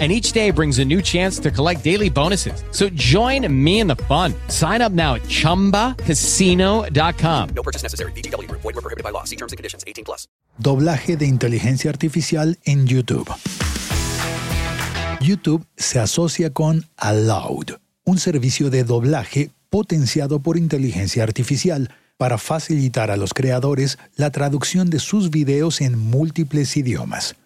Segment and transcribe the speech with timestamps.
[0.00, 2.64] and each day brings a new chance to collect daily bonuses.
[2.72, 4.34] So join me in the fun.
[4.48, 7.48] Sign up now at ChumbaCasino.com.
[7.54, 8.10] No purchase necessary.
[8.12, 8.50] BGW.
[8.50, 9.22] Void were prohibited by law.
[9.22, 9.84] See terms and conditions.
[9.86, 10.26] 18 plus.
[10.58, 13.28] Doblaje de inteligencia artificial en YouTube.
[15.20, 23.10] YouTube se asocia con Aloud, un servicio de doblaje potenciado por inteligencia artificial para facilitar
[23.10, 27.36] a los creadores la traducción de sus videos en múltiples idiomas.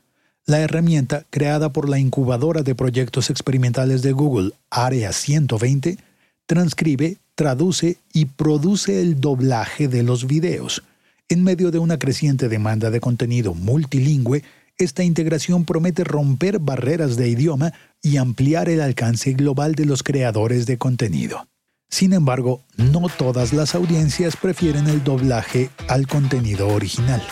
[0.48, 5.98] La herramienta, creada por la incubadora de proyectos experimentales de Google, Area 120,
[6.46, 10.82] transcribe, traduce y produce el doblaje de los videos.
[11.28, 14.42] En medio de una creciente demanda de contenido multilingüe,
[14.78, 20.64] esta integración promete romper barreras de idioma y ampliar el alcance global de los creadores
[20.64, 21.46] de contenido.
[21.90, 27.22] Sin embargo, no todas las audiencias prefieren el doblaje al contenido original.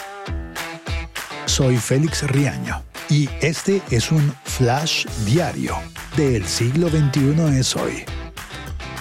[1.47, 5.77] Soy Félix Riaño y este es un flash diario
[6.17, 8.05] del siglo XXI es hoy.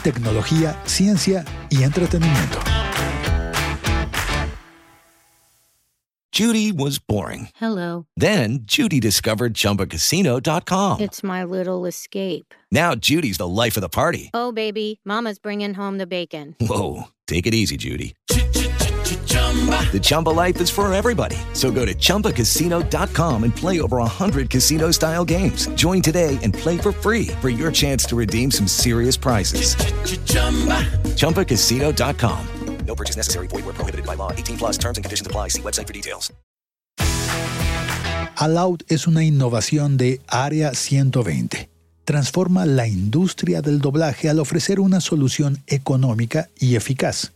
[0.03, 2.59] Tecnología, ciencia y entretenimiento.
[6.35, 7.47] Judy was boring.
[7.55, 8.07] Hello.
[8.17, 10.99] Then Judy discovered ChumbaCasino.com.
[10.99, 12.53] It's my little escape.
[12.69, 14.31] Now Judy's the life of the party.
[14.33, 16.53] Oh, baby, Mama's bringing home the bacon.
[16.59, 18.15] Whoa, take it easy, Judy.
[19.91, 21.37] The Chumba life is for everybody.
[21.53, 25.67] So go to ChumbaCasino.com and play over 100 casino style games.
[25.75, 29.75] Join today and play for free for your chance to redeem some serious prizes.
[31.15, 32.47] ChumbaCasino.com.
[32.85, 33.47] No purchase necessary.
[33.47, 34.31] Void were prohibited by law.
[34.31, 35.49] 18 plus terms and conditions apply.
[35.49, 36.31] See website for details.
[38.37, 41.69] Aloud es una innovación de Área 120.
[42.03, 47.31] Transforma la industria del doblaje al ofrecer una solución económica y eficaz.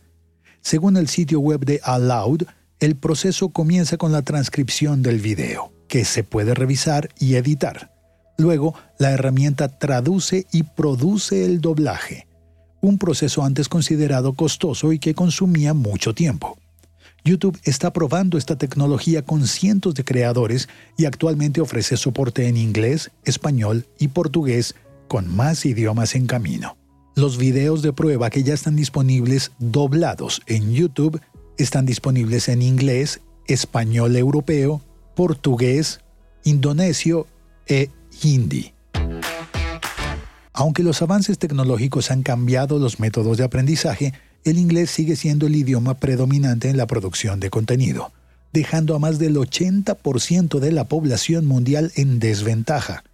[0.62, 2.42] Según el sitio web de Aloud,
[2.80, 7.92] el proceso comienza con la transcripción del video, que se puede revisar y editar.
[8.38, 12.26] Luego, la herramienta traduce y produce el doblaje,
[12.80, 16.56] un proceso antes considerado costoso y que consumía mucho tiempo.
[17.22, 23.10] YouTube está probando esta tecnología con cientos de creadores y actualmente ofrece soporte en inglés,
[23.24, 24.74] español y portugués
[25.06, 26.79] con más idiomas en camino.
[27.16, 31.20] Los videos de prueba que ya están disponibles doblados en YouTube
[31.58, 34.80] están disponibles en inglés, español europeo,
[35.14, 36.00] portugués,
[36.44, 37.26] indonesio
[37.66, 37.90] e
[38.22, 38.72] hindi.
[40.52, 44.12] Aunque los avances tecnológicos han cambiado los métodos de aprendizaje,
[44.44, 48.12] el inglés sigue siendo el idioma predominante en la producción de contenido,
[48.52, 53.04] dejando a más del 80% de la población mundial en desventaja.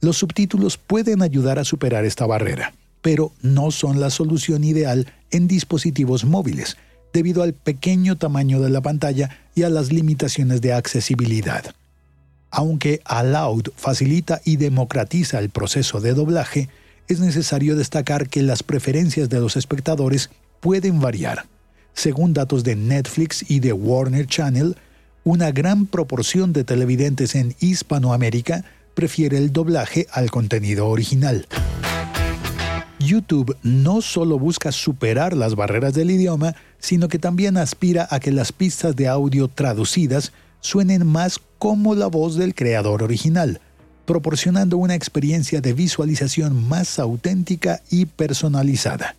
[0.00, 5.48] Los subtítulos pueden ayudar a superar esta barrera, pero no son la solución ideal en
[5.48, 6.76] dispositivos móviles,
[7.12, 11.74] debido al pequeño tamaño de la pantalla y a las limitaciones de accesibilidad.
[12.50, 16.68] Aunque Aloud facilita y democratiza el proceso de doblaje,
[17.08, 20.30] es necesario destacar que las preferencias de los espectadores
[20.60, 21.46] pueden variar.
[21.94, 24.76] Según datos de Netflix y de Warner Channel,
[25.24, 31.46] una gran proporción de televidentes en Hispanoamérica prefiere el doblaje al contenido original.
[32.98, 38.32] YouTube no solo busca superar las barreras del idioma, sino que también aspira a que
[38.32, 43.60] las pistas de audio traducidas suenen más como la voz del creador original,
[44.04, 49.16] proporcionando una experiencia de visualización más auténtica y personalizada.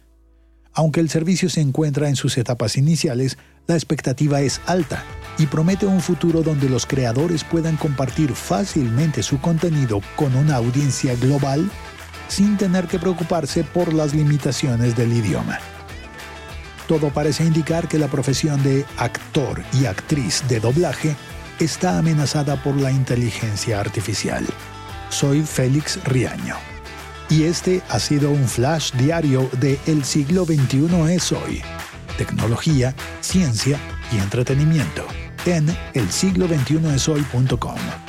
[0.74, 5.04] Aunque el servicio se encuentra en sus etapas iniciales, la expectativa es alta
[5.38, 11.16] y promete un futuro donde los creadores puedan compartir fácilmente su contenido con una audiencia
[11.16, 11.70] global
[12.30, 15.60] sin tener que preocuparse por las limitaciones del idioma.
[16.88, 21.16] Todo parece indicar que la profesión de actor y actriz de doblaje
[21.60, 24.46] está amenazada por la inteligencia artificial.
[25.10, 26.56] Soy Félix Riaño.
[27.30, 31.62] Y este ha sido un flash diario de El siglo XXI es hoy.
[32.18, 33.78] Tecnología, ciencia
[34.12, 35.06] y entretenimiento
[35.46, 38.09] en elsiglo21eshoy.com.